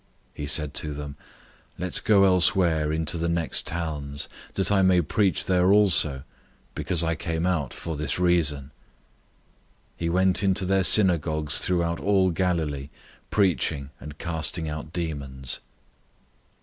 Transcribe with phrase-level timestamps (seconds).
[0.01, 1.15] 001:038 He said to them,
[1.77, 6.23] "Let's go elsewhere into the next towns, that I may preach there also,
[6.73, 8.71] because I came out for this reason."
[9.97, 12.89] 001:039 He went into their synagogues throughout all Galilee,
[13.29, 15.59] preaching and casting out demons.